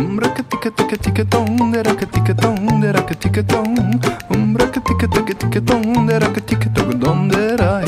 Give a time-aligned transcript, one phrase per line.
[0.00, 3.74] Um rakatika tika tika tom, de rakatika tom, de rakatika tom.
[4.30, 7.84] Um rakatika tika tika tom, de rakatika tok dom de rai.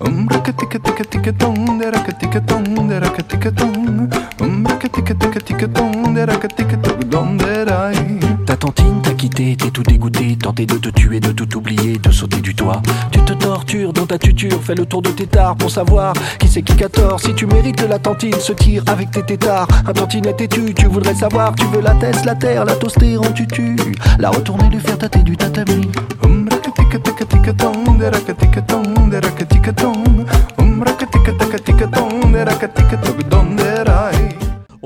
[0.00, 4.08] Um rakatika tika tika tom, de rakatika tom, de rakatika tom.
[4.40, 8.25] Um rakatika tika tika tom, de rakatika tok dom de rai.
[8.46, 12.10] Ta tantine t'a quitté, t'es tout dégoûté, tenté de te tuer, de tout oublier, de
[12.12, 12.80] sauter du toit.
[13.10, 16.46] Tu te tortures dans ta tuture, fais le tour de tes tares pour savoir qui
[16.46, 17.18] c'est qui qu'a tort.
[17.18, 19.66] Si tu mérites la tantine, se tire avec tes tétards.
[19.84, 23.32] Un tantinette têtu, tu voudrais savoir, tu veux la tête, la terre, la toaster en
[23.32, 23.74] tutu.
[24.20, 25.90] La retourner, lui faire tâter du tatami.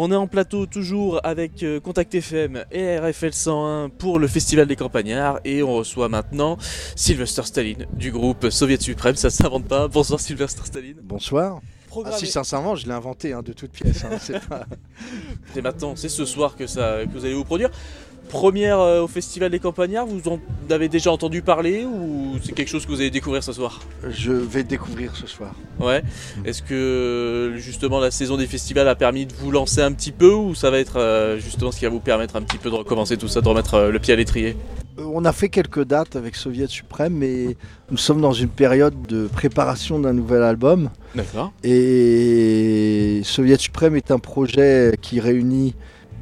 [0.02, 4.66] On est en plateau toujours avec euh, Contact FM et RFL 101 pour le Festival
[4.66, 6.56] des Campagnards et on reçoit maintenant
[6.96, 9.88] Sylvester Staline du groupe Soviet Suprême, ça s'invente pas.
[9.88, 10.96] Bonsoir Sylvester Staline.
[11.02, 11.60] Bonsoir.
[12.02, 14.02] Ah, si sincèrement, je l'ai inventé hein, de toutes pièces.
[14.04, 14.64] hein, c'est pas-
[15.62, 17.68] maintenant, c'est ce soir que, ça, que vous allez vous produire.
[18.30, 20.38] Première euh, au Festival des Campagnards, vous en
[20.70, 23.80] avez déjà entendu parler ou c'est quelque chose que vous allez découvrir ce soir?
[24.08, 25.52] Je vais découvrir ce soir.
[25.80, 26.02] Ouais.
[26.44, 30.32] Est-ce que justement la saison des festivals a permis de vous lancer un petit peu
[30.32, 32.76] ou ça va être euh, justement ce qui va vous permettre un petit peu de
[32.76, 34.56] recommencer tout ça, de remettre euh, le pied à l'étrier?
[34.98, 37.56] On a fait quelques dates avec Soviet Suprême, mais
[37.90, 40.90] nous sommes dans une période de préparation d'un nouvel album.
[41.16, 41.52] D'accord.
[41.64, 45.74] Et Soviet Suprême est un projet qui réunit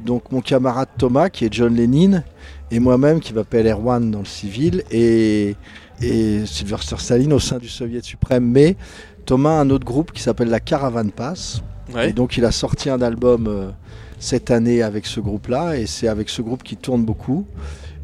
[0.05, 2.23] donc mon camarade Thomas, qui est John Lennon,
[2.71, 5.55] et moi-même, qui m'appelle Erwan dans le civil, et,
[6.01, 8.45] et Sylvester Stalin au sein du Soviet Suprême.
[8.45, 8.75] Mais
[9.25, 11.61] Thomas a un autre groupe qui s'appelle la Caravan Pass.
[11.93, 12.09] Ouais.
[12.09, 13.69] Et donc il a sorti un album euh,
[14.19, 17.45] cette année avec ce groupe-là, et c'est avec ce groupe qui tourne beaucoup.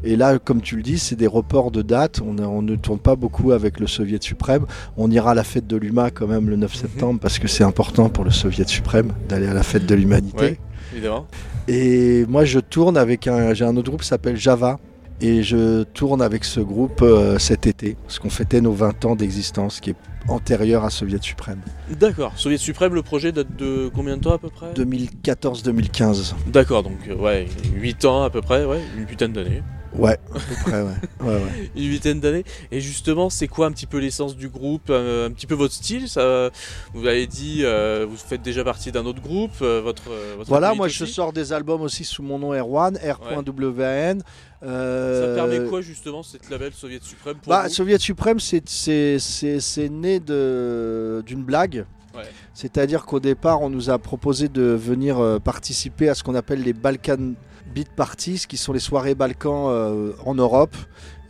[0.04, 2.20] Et là, comme tu le dis, c'est des reports de date.
[2.20, 4.66] On, on ne tourne pas beaucoup avec le Soviet suprême.
[4.96, 7.64] On ira à la fête de l'UMA quand même le 9 septembre parce que c'est
[7.64, 10.44] important pour le Soviet suprême d'aller à la fête de l'humanité.
[10.44, 10.58] Ouais.
[10.92, 11.26] Évidemment.
[11.68, 14.78] Et moi, je tourne avec un, j'ai un autre groupe qui s'appelle Java.
[15.22, 19.16] Et je tourne avec ce groupe euh, cet été, parce qu'on fêtait nos 20 ans
[19.16, 19.96] d'existence, qui est
[20.28, 21.60] antérieur à Soviet suprême.
[21.98, 22.32] D'accord.
[22.36, 24.74] Soviet Suprême, le projet date de combien de temps à peu près?
[24.74, 26.34] 2014-2015.
[26.48, 29.62] D'accord, donc euh, ouais, 8 ans à peu près, ouais, une huitaine d'années.
[29.98, 30.92] Ouais, à peu près, ouais.
[31.20, 31.70] ouais, ouais.
[31.76, 32.44] Une huitaine d'années.
[32.70, 35.74] Et justement, c'est quoi un petit peu l'essence du groupe, euh, un petit peu votre
[35.74, 36.50] style ça,
[36.94, 40.02] Vous avez dit, euh, vous faites déjà partie d'un autre groupe, euh, votre,
[40.36, 44.18] votre Voilà, moi je sors des albums aussi sous mon nom R1, R.WAN.
[44.62, 48.66] Ça Euh, permet quoi justement cette label Soviet Suprême pour bah, vous Soviet Suprême, c'est-
[48.68, 51.84] c'est c'est- c'est né de- d'une blague.
[52.14, 52.22] Ouais.
[52.54, 56.72] C'est-à-dire qu'au départ, on nous a proposé de venir participer à ce qu'on appelle les
[56.72, 57.34] Balkan
[57.74, 60.74] Beat Parties, qui sont les soirées Balkans euh, en Europe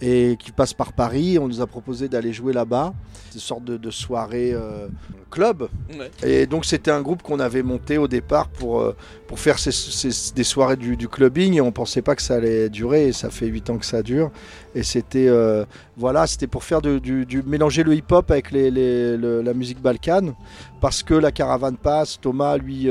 [0.02, 1.38] et qui passent par Paris.
[1.38, 2.92] On nous a proposé d'aller jouer là-bas.
[3.30, 4.88] C'est une sorte de, de soirée euh,
[5.30, 5.68] club.
[5.98, 6.10] Ouais.
[6.22, 8.94] Et donc c'était un groupe qu'on avait monté au départ pour, euh,
[9.26, 12.34] pour faire ces- ces- des soirées du, du clubbing et on pensait pas que ça
[12.34, 14.30] allait durer et ça fait 8 ans que ça dure.
[14.74, 15.64] Et c'était euh,
[15.96, 19.80] voilà, c'était pour faire du, du- mélanger le hip-hop avec les, les- le- la musique
[19.80, 20.34] balkane
[20.82, 22.20] parce que la caravane passe.
[22.20, 22.88] Thomas lui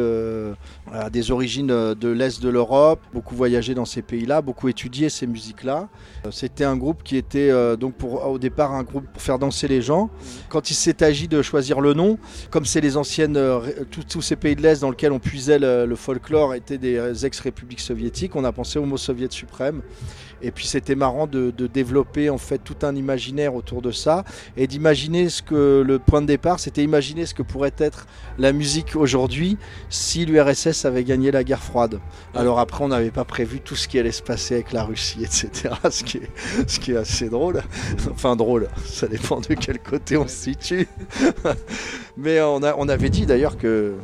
[0.91, 5.25] a des origines de l'est de l'Europe, beaucoup voyagé dans ces pays-là, beaucoup étudié ces
[5.25, 5.89] musiques-là.
[6.27, 9.67] Euh, C'était un groupe qui était euh, donc au départ un groupe pour faire danser
[9.67, 10.11] les gens.
[10.47, 12.19] Quand il s'est agi de choisir le nom,
[12.51, 13.61] comme c'est les anciennes, euh,
[14.07, 18.35] tous, ces pays de l'Est dans lesquels on puisait le, folklore étaient des ex-républiques soviétiques,
[18.35, 19.81] on a pensé au mot soviet suprême.
[20.45, 24.23] Et puis c'était marrant de, de développer en fait tout un imaginaire autour de ça
[24.56, 28.06] et d'imaginer ce que le point de départ, c'était imaginer ce que pourrait être
[28.38, 29.57] la musique aujourd'hui
[29.89, 32.00] si l'URSS avait gagné la guerre froide.
[32.35, 35.23] Alors après, on n'avait pas prévu tout ce qui allait se passer avec la Russie,
[35.23, 35.73] etc.
[35.89, 36.29] Ce qui est,
[36.67, 37.63] ce qui est assez drôle.
[38.11, 40.88] Enfin drôle, ça dépend de quel côté on se situe.
[42.17, 43.95] Mais on, a, on avait dit d'ailleurs que,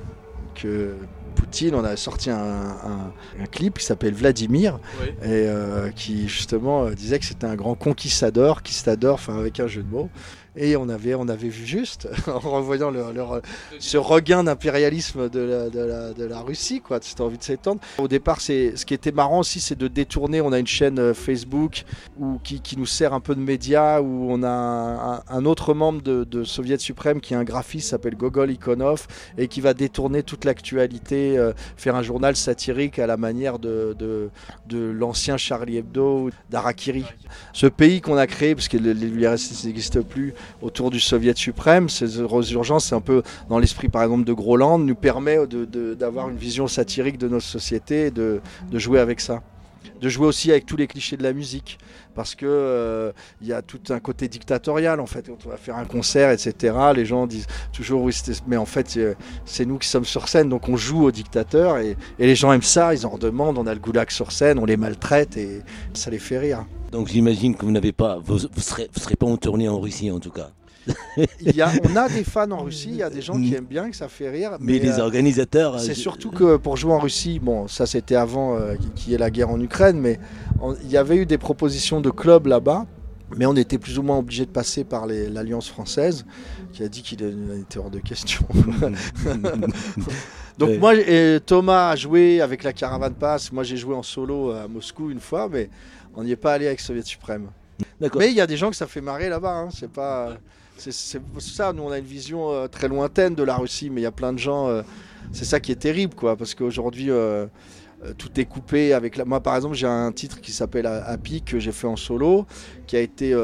[0.55, 0.95] que
[1.41, 4.79] Poutine, on a sorti un, un- un clip qui s'appelle Vladimir
[5.23, 9.65] et euh, qui justement euh, disait que c'était un grand conquistador, conquistador, enfin avec un
[9.67, 10.09] jeu de mots.
[10.57, 13.41] Et on avait, on avait vu juste en revoyant leur, leur-
[13.79, 16.99] ce regain d'impérialisme de la, de, la, de la Russie, quoi.
[17.01, 17.79] C'était envie de s'étendre.
[17.99, 20.41] Au départ, c'est ce qui était marrant aussi, c'est de détourner.
[20.41, 21.83] On a une chaîne euh, Facebook
[22.19, 25.45] où, qui, qui nous sert un peu de médias, où on a un, un- un
[25.45, 29.07] autre membre de, de Soviet Suprême qui est un graphiste, s'appelle Gogol Ikonov,
[29.37, 33.95] et qui va détourner toute l'actualité, euh, faire un journal satirique à la manière de,
[33.97, 34.29] de,
[34.67, 37.05] de l'ancien Charlie Hebdo, d'Arakiri.
[37.53, 42.19] Ce pays qu'on a créé, parce que l'URSS n'existe plus, autour du Soviet suprême, ces
[42.19, 45.37] heureuses urgences, c'est un peu dans l'esprit par exemple de Groland, nous permet
[45.97, 48.41] d'avoir une vision satirique de notre société et de
[48.73, 49.41] jouer avec ça.
[49.99, 51.77] De jouer aussi avec tous les clichés de la musique.
[52.15, 53.11] Parce que euh,
[53.41, 55.27] il y a tout un côté dictatorial en fait.
[55.27, 58.13] Quand on va faire un concert etc les gens disent toujours oui
[58.47, 58.99] mais en fait
[59.45, 60.49] c'est nous qui sommes sur scène.
[60.49, 62.93] Donc on joue au dictateur et, les gens aiment ça.
[62.93, 65.61] Ils en redemandent on a le goulag sur scène on les maltraite et
[65.93, 66.65] ça les fait rire.
[66.91, 70.11] Donc j'imagine que vous n'avez pas, vous, vous serez, serez pas en tournée en Russie
[70.11, 70.51] en tout cas.
[71.39, 73.53] Il y a, on a des fans en Russie il y a des gens qui
[73.53, 76.77] aiment bien que ça fait rire Mais, les euh, organisateurs, C'est euh, surtout que pour
[76.77, 79.99] jouer en Russie, bon, ça c'était avant euh, qu'il y ait la guerre en Ukraine,
[79.99, 80.19] mais
[80.83, 82.85] il y avait eu des propositions de clubs là-bas,
[83.35, 86.25] mais on était plus ou moins obligé de passer par l'Alliance française,
[86.73, 87.21] qui a dit qu'il
[87.61, 88.45] était hors de question.
[90.57, 90.77] Donc Ouais.
[90.77, 94.67] moi, et Thomas a joué avec la Caravane Pass, moi j'ai joué en solo à
[94.67, 95.69] Moscou une fois, mais
[96.15, 97.47] on n'y est pas allé avec Soviet Suprême.
[97.99, 100.37] Mais il y a des gens que ça fait marrer là-bas, hein, c'est pas...
[100.77, 104.03] C'est ça, nous on a une vision euh, très lointaine de la Russie, mais il
[104.03, 104.67] y a plein de gens...
[104.67, 104.81] euh,
[105.31, 107.45] c'est ça qui est terrible, quoi, parce qu'aujourd'hui, euh,
[108.17, 109.25] tout est coupé avec la...
[109.25, 112.47] Moi, par exemple, j'ai un titre qui s'appelle A- Happy, que j'ai fait en solo,
[112.87, 113.35] qui a été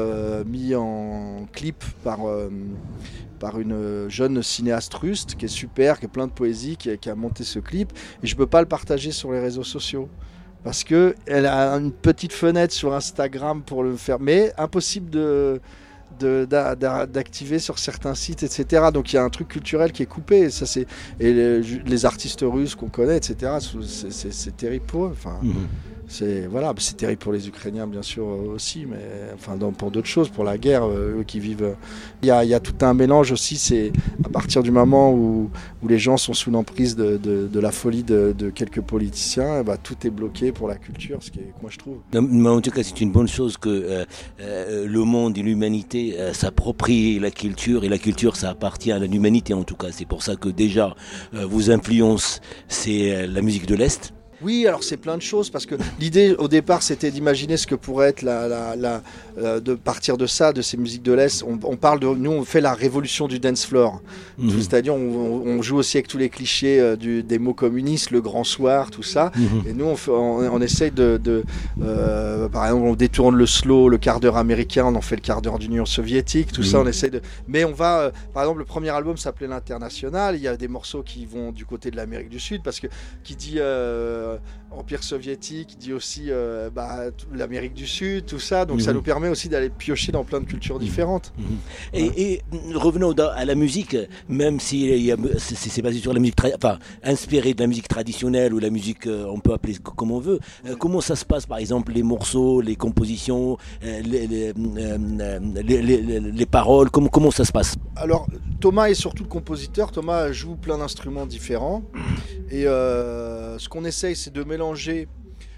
[0.44, 2.18] mis en clip par,
[3.38, 6.96] par une jeune cinéaste russe, qui est super, qui est plein de poésie, qui a,
[6.96, 7.92] qui a monté ce clip,
[8.24, 10.08] et je peux pas le partager sur les réseaux sociaux.
[10.64, 15.60] Parce que elle a une petite fenêtre sur Instagram pour le faire, mais impossible de
[16.24, 18.86] d'activer sur certains sites, etc.
[18.92, 20.38] Donc il y a un truc culturel qui est coupé.
[20.42, 20.86] Et ça c'est
[21.20, 23.52] et les, les artistes russes qu'on connaît, etc.
[23.60, 25.10] c'est- terrible pour eux.
[25.12, 25.52] Enfin, Mhm.
[26.08, 28.96] c'est voilà, c'est terrible pour les Ukrainiens bien sûr euh, aussi, mais
[29.34, 31.62] enfin dans- pour d'autres choses, pour la guerre, euh, eux qui vivent.
[31.62, 31.74] euh,
[32.22, 33.56] Il y a, il y a tout un mélange aussi.
[33.58, 33.92] C'est
[34.24, 35.50] à partir du moment où,
[35.82, 39.62] où les gens sont sous l'emprise de, de- de la folie de, de quelques politiciens,
[39.62, 41.98] ben, tout est bloqué pour la culture, ce qui est, moi je trouve.
[42.12, 44.04] Non, mais en tout cas, c'est une bonne chose que euh,
[44.40, 48.98] euh, le monde et l'humanité euh, s'approprient la culture et la culture, ça appartient à
[48.98, 49.88] l'humanité en tout cas.
[49.90, 50.94] C'est pour ça que déjà,
[51.34, 54.12] euh, vos influences, c'est euh, la musique de l'Est.
[54.42, 57.74] Oui, alors c'est plein de choses parce que l'idée au départ c'était d'imaginer ce que
[57.74, 59.02] pourrait être la, la, la-
[59.38, 61.42] euh, de partir de ça, de ces musiques de l'Est.
[61.42, 64.00] On, on parle de nous, on fait la révolution du dance floor.
[64.38, 64.50] Mhm.
[64.60, 68.44] C'est-à-dire on, joue aussi avec tous les clichés euh, du, des mots communistes, le grand
[68.44, 69.32] soir, tout ça.
[69.36, 69.62] Mhm.
[69.68, 71.42] Et nous on, fait- on, essaye de, de,
[71.82, 75.20] euh, par exemple on détourne le slow, le quart d'heure américain, on en fait le
[75.22, 76.84] quart d'heure d'Union soviétique, tout ça Mhm.
[76.84, 77.20] on essaye de.
[77.48, 80.36] Mais on va, euh, par exemple le premier album s'appelait l'international.
[80.36, 82.86] Il y a des morceaux qui vont du côté de l'Amérique du Sud parce que
[83.24, 83.58] qui dit
[84.70, 87.04] Empire soviétique, dit aussi euh, bah,
[87.34, 88.66] l'Amérique du Sud, tout ça.
[88.66, 88.96] Donc ça Mhm.
[88.96, 91.32] nous permet aussi d'aller piocher dans plein de cultures différentes.
[91.94, 92.04] Et,
[92.34, 93.96] et, mm, revenons dans- à la musique,
[94.28, 98.68] même si c'est basé sur la musique, enfin inspiré de la musique traditionnelle ou la
[98.70, 100.38] musique, euh, on peut appeler co- comme on veut.
[100.66, 104.52] Euh, comment ça se passe, par exemple, les morceaux, les compositions, euh, les, les, euh,
[105.20, 107.76] euh, les- les- les- les paroles, comment, comment ça se passe?
[107.96, 108.26] Alors
[108.60, 109.92] Thomas est surtout le compositeur.
[109.92, 111.82] Thomas joue plein d'instruments différents.
[112.50, 115.06] Et euh, ce qu'on essaye, c'est de mélanger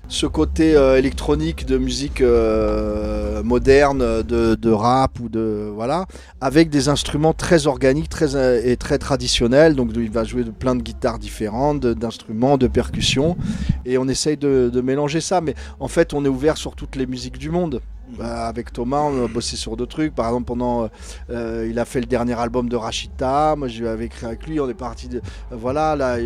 [0.09, 6.05] ce côté euh, électronique de musique euh, moderne, de, rap ou de voilà,
[6.43, 9.77] avec des instruments très organiques, très euh, et très traditionnels.
[9.77, 13.39] Donc il va jouer de plein de guitares différentes, d'instruments, de percussions,
[13.87, 15.41] et on essaye de mélanger ça.
[15.41, 17.81] Mais en fait, on est ouvert sur toutes les musiques du monde.
[18.19, 20.15] Bah, avec Thomas, on a bossé sur d'autres trucs.
[20.15, 20.89] Par exemple, pendant,
[21.31, 23.55] euh, il a fait le dernier album de Rachita.
[23.57, 24.59] Moi, j'ai écrit avec lui.
[24.61, 25.21] On est parti de, euh,
[25.53, 26.17] voilà, là,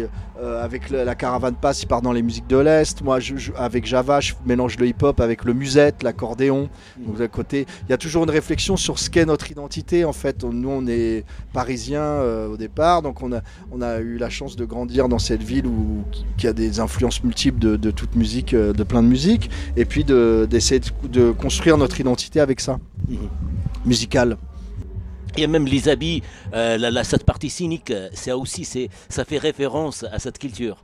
[0.41, 3.03] euh, avec la caravane passe, il part dans les musiques de l'est.
[3.03, 6.69] Moi, je, je- avec Java, je mélange le hip-hop avec le musette, l'accordéon.
[6.99, 10.05] Donc d'un côté, il y a toujours une réflexion sur ce qu'est notre identité.
[10.05, 13.41] En fait, On- nous, on est parisiens euh, au départ, donc on a,
[13.73, 16.03] on a eu la chance de grandir dans cette ville où
[16.37, 19.85] qui, a des influences multiples de, de toute musique, euh, de plein de musique, et
[19.85, 22.79] puis de- d'essayer de, de construire notre identité avec ça,
[23.09, 23.29] Mhm.
[23.85, 24.37] musicale.
[25.37, 28.65] Il y a même les habits, euh, la, la- cette partie cynique, euh, ça aussi,
[28.65, 30.77] c'est, ça fait référence à cette culture.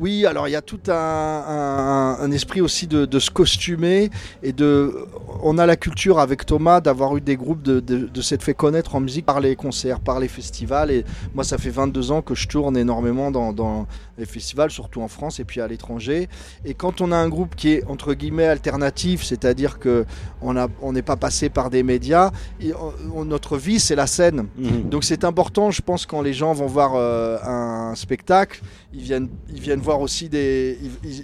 [0.00, 4.10] Oui, alors il y a tout un, un- un esprit aussi de, de se costumer
[4.42, 4.94] et de.
[5.42, 8.54] On a la culture avec Thomas d'avoir eu des groupes de, de, de s'être fait
[8.54, 10.90] connaître en musique par les concerts, par les festivals.
[10.90, 15.02] Et moi, ça fait 22 ans que je tourne énormément dans, dans les festivals, surtout
[15.02, 16.28] en France et puis à l'étranger.
[16.64, 20.06] Et quand on a un groupe qui est entre guillemets alternatif, c'est-à-dire que
[20.40, 22.30] on a- on n'est pas passé par des médias,
[22.60, 24.46] et on- on- notre vie c'est la scène.
[24.90, 28.62] Donc c'est important, je pense, quand les gens vont voir euh, un spectacle,
[28.94, 30.78] ils viennent, ils viennent voir aussi des,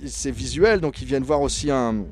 [0.06, 2.04] c'est visuel, donc ils viennent voir aussi un,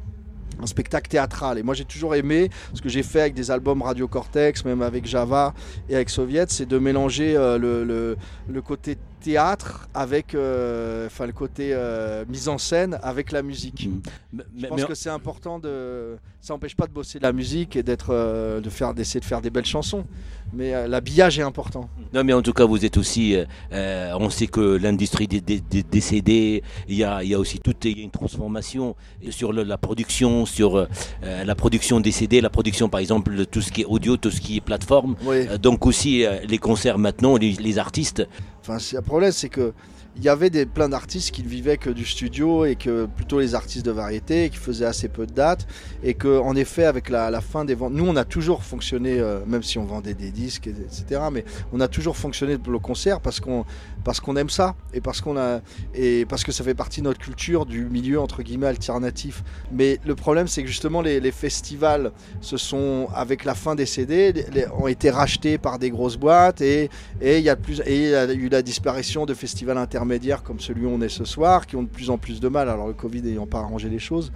[0.62, 1.58] un spectacle théâtral.
[1.58, 4.82] Et moi j'ai toujours aimé ce que j'ai fait avec des albums Radio Cortex, même
[4.82, 5.52] avec Java
[5.88, 8.16] et avec Soviet, c'est de mélanger euh, le, le-
[8.48, 8.96] le côté
[9.30, 13.88] théâtre avec, euh, enfin le côté euh, mise en scène avec la musique.
[13.88, 14.00] Mm.
[14.33, 16.16] Je Mais- pense mais- que c'est important de.
[16.40, 19.25] Ça n'empêche pas de bosser de la musique et d'être, euh, de faire, d'essayer de
[19.25, 20.04] faire des belles chansons.
[20.52, 21.88] Mais l'habillage est important.
[22.14, 23.35] Non, mais en tout cas, vous êtes aussi.
[23.73, 27.59] on sait que l'industrie des, des- des- CD, il y a, il y a aussi
[27.59, 28.95] toute il y a une transformation
[29.30, 30.87] sur le- la production, sur
[31.23, 34.40] la production des CD, la production, par exemple, tout ce qui est audio, tout ce
[34.40, 35.16] qui est plateforme.
[35.25, 35.49] Oui.
[35.59, 38.23] Donc aussi les concerts maintenant, les, les artistes.
[38.68, 39.73] Enfin, le problème, c'est que
[40.16, 43.38] il y avait des, plein d'artistes qui ne vivaient que du studio et que plutôt
[43.38, 45.66] les artistes de variété qui faisaient assez peu de dates
[46.02, 49.40] et que en effet avec la, fin des ventes, nous on a toujours fonctionné, euh,
[49.46, 51.20] même si on vendait des disques et- etc.
[51.30, 53.64] Mais on a toujours fonctionné pour le concert parce qu'on
[54.04, 55.61] parce qu'on aime ça et parce qu'on a
[55.94, 59.42] et parce que ça fait partie de notre culture du milieu entre guillemets alternatif.
[59.70, 64.32] Mais le problème c'est que justement les, festivals se sont avec la fin des CD
[64.78, 66.88] ont été rachetés par des grosses boîtes et
[67.20, 70.05] il y a plus et il y a eu la disparition de festivals intermédiaires
[70.42, 72.68] comme celui où on est ce soir, qui ont de plus en plus de mal,
[72.68, 74.32] alors le Covid n'ayant pas arrangé les choses,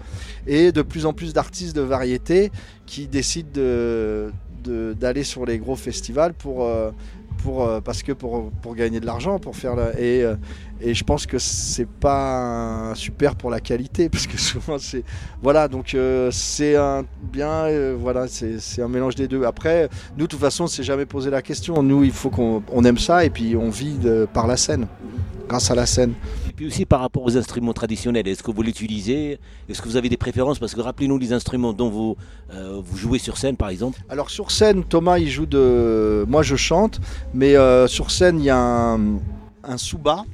[0.46, 2.50] et de plus en plus d'artistes de variété
[2.86, 4.32] qui décident de-
[4.64, 6.90] d'aller sur les gros festivals pour, euh,
[7.46, 9.98] euh, parce que pour, pour gagner de l'argent, pour faire la,
[10.80, 15.04] et je pense que c'est pas super pour la qualité, parce que souvent c'est
[15.42, 19.44] voilà donc euh, c'est un bien euh, voilà c'est un mélange des deux.
[19.44, 21.82] Après nous de toute façon on s'est jamais posé la question.
[21.82, 24.86] Nous il faut qu'on on aime ça et puis on vit de- par la scène,
[25.48, 26.14] grâce à la scène.
[26.48, 29.38] Et puis aussi par rapport aux instruments traditionnels, est-ce que vous l'utilisez?
[29.68, 30.58] Est-ce que vous avez des préférences?
[30.58, 32.16] Parce que rappelez-nous les instruments dont vous,
[32.52, 33.98] euh, vous jouez sur scène, par exemple.
[34.08, 36.24] Alors sur scène, Thomas il joue de.
[36.28, 37.00] Moi je chante,
[37.32, 37.54] mais
[37.86, 39.00] sur scène il y a un,
[39.64, 40.24] un sous-bas,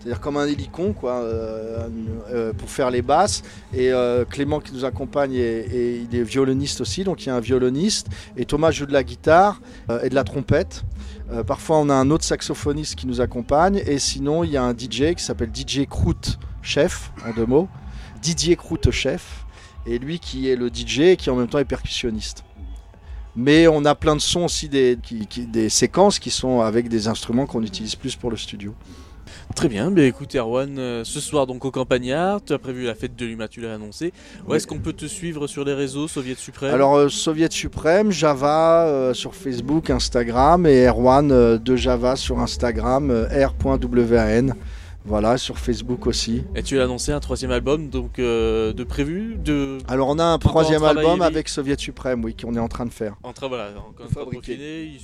[0.00, 1.88] c'est-à-dire comme un hélicon euh,
[2.32, 3.42] euh, pour faire les basses.
[3.74, 8.08] Et euh, Clément qui nous accompagne, est violoniste aussi, donc il y a un violoniste.
[8.36, 9.60] Et Thomas joue de la guitare
[10.02, 10.84] et de la trompette.
[11.46, 13.82] Parfois on a un autre saxophoniste qui nous accompagne.
[13.86, 17.68] Et sinon il y a un DJ qui s'appelle DJ Croûte Chef, en deux mots.
[18.22, 19.44] Didier Croûte Chef.
[19.86, 22.44] Et lui qui est le DJ et qui en même temps est percussionniste.
[23.36, 27.62] Mais on a plein de sons aussi, des séquences qui sont avec des instruments qu'on
[27.62, 28.74] utilise plus pour le studio.
[29.54, 33.16] Très bien, écoute Erwan, euh, ce soir donc au Campagnard, tu as prévu la fête
[33.16, 34.12] de l'UMA, tu l'as annoncé.
[34.46, 34.56] Où Oui.
[34.56, 36.72] est-ce qu'on peut te suivre sur les réseaux, Soviet Suprême?
[36.72, 42.38] Alors, euh, Soviet Suprême, Java euh, sur Facebook, Instagram et Erwan euh, de Java sur
[42.40, 44.54] Instagram, r.wan.
[45.04, 46.44] Voilà, sur Facebook aussi.
[46.54, 49.78] Et tu as annoncé un troisième album, donc euh, de prévu, de...
[49.88, 52.92] Alors, on a un troisième album avec Soviet Suprême, oui, qu'on est en train de
[52.92, 53.16] faire.
[53.22, 53.70] En train, voilà,
[54.12, 54.98] sortie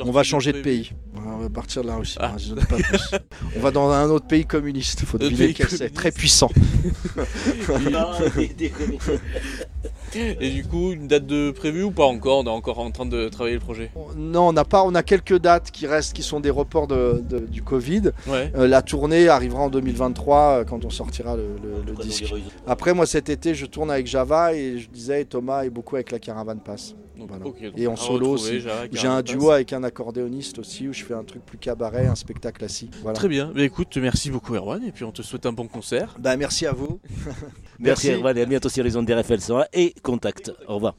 [0.00, 0.92] On va changer de pays.
[1.14, 2.16] On va partir de la Russie.
[2.18, 2.32] Ah.
[2.32, 3.10] Non, je donne pas plus.
[3.56, 5.04] on va dans un autre pays communiste.
[5.04, 5.90] Faut deviner quel c'est.
[5.90, 6.50] Très puissant.
[10.40, 13.06] Et du coup, une date de prévue ou pas encore On est encore en train
[13.06, 13.90] de travailler le projet.
[14.16, 14.84] Non, on n'a pas.
[14.84, 18.10] On a quelques dates qui restent, qui sont des reports de- de- du Covid.
[18.28, 18.52] Ouais.
[18.56, 22.24] Euh, la tournée arrivera en 2023 euh, quand on sortira le, le- le disque.
[22.66, 26.10] Après, moi cet été, je tourne avec Java et je disais Thomas et beaucoup avec
[26.10, 26.94] la Caravane Pass.
[27.22, 27.46] Donc, Voilà.
[27.46, 28.60] ok, donc Et en solo aussi.
[28.92, 32.14] J'ai un duo avec un accordéoniste aussi où je fais un truc plus cabaret, un
[32.16, 32.90] spectacle assis.
[33.02, 33.16] Voilà.
[33.16, 36.16] Très bien, bah écoute, merci beaucoup Erwan, et puis on te souhaite un bon concert.
[36.18, 36.98] Bah, merci à vous.
[37.78, 40.52] Merci, Erwan, et à bientôt sur les ondes d'RFL 101 et Contact.
[40.68, 40.94] Au revoir.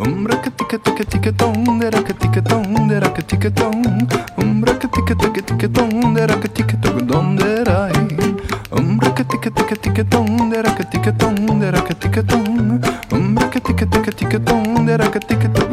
[0.00, 3.84] Um raka tika tika tika tong, de raka tika tong, de raka tika tong.
[4.38, 7.92] Um raka tika tika tika tong, de raka tika tong, donde rai.
[8.70, 8.98] Um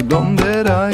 [0.08, 0.94] donde rai.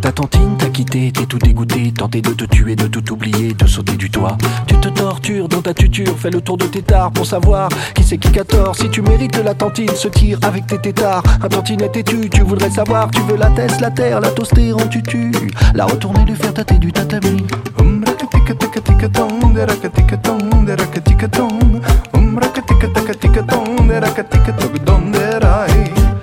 [0.00, 3.66] Ta tantine t'a quitté, t'es tout dégoûté, tenté de te tuer, de tout oublier, de
[3.66, 4.36] sauter du toit.
[4.66, 8.02] Tu te tortures dans ta tuture, fais le tour de tes tares pour savoir qui
[8.02, 8.74] c'est qui qu'a tort.
[8.76, 11.22] Si tu mérites la tantine, se tire avec tes tétards.
[11.42, 14.86] Un tantinet têtu, tu voudrais savoir, tu veux la tête, la terre, la toaster en
[14.88, 15.30] tutu.
[15.74, 17.44] La retourner, lui faire tâter du tatami.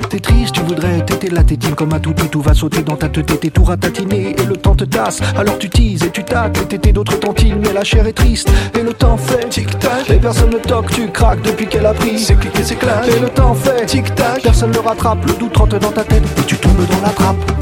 [0.10, 3.10] T'es triste, tu voudrais téter la tétine comme un toutou, tout va sauter dans ta
[3.10, 5.22] tête, t'es tout ratatiné et le temps te tasse.
[5.38, 8.82] Alors tu teases et tu tâtes tétés d'autres tantines, mais la chair est triste et
[8.82, 10.10] le temps fait tic-tac.
[10.10, 12.18] Et personne ne toque, tu craques depuis qu'elle a pris.
[12.18, 13.08] C'est cliqué, c'est clash.
[13.08, 14.42] Et le temps fait tic-tac.
[14.42, 17.59] Personne ne rattrape, le doute rentre dans ta tête et tu tombes dans la trappe.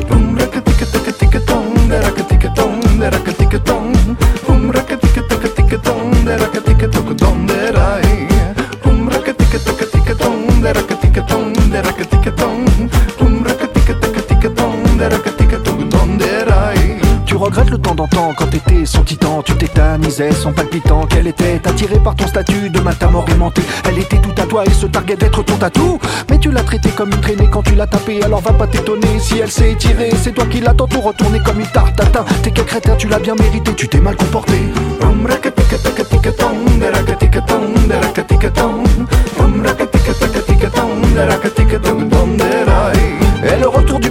[21.95, 23.61] Par ton statut de matin aimanté.
[23.87, 25.99] Elle était tout à toi et se targuait d'être ton tatou.
[26.29, 28.21] Mais tu l'as traitée comme une traînée quand tu l'as tapée.
[28.23, 30.11] Alors va pas t'étonner si elle s'est tirée.
[30.21, 32.25] C'est toi qui l'as tantôt retourné comme une tarte tatin.
[32.43, 34.53] T'es quel crétin, tu l'as bien mérité, tu t'es mal comporté.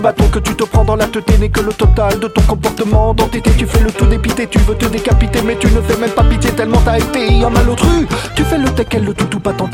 [0.07, 3.13] Bâton que tu te prends dans la tête n'est que le total de ton comportement
[3.13, 3.51] d'entité.
[3.59, 6.23] Tu fais le tout dépité, tu veux te décapiter, mais tu ne fais même pas
[6.23, 8.07] pitié tellement t'as été en malotru.
[8.37, 9.67] Tu fais le tech, le tout tout pas tenté.